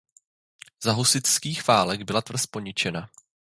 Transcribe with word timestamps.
Za 0.83 0.91
husitských 0.91 1.67
válek 1.67 2.01
byla 2.03 2.21
tvrz 2.21 2.45
poničena. 2.45 3.09